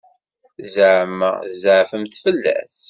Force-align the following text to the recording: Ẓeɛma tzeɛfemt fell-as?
Ẓeɛma 0.73 1.29
tzeɛfemt 1.49 2.13
fell-as? 2.23 2.77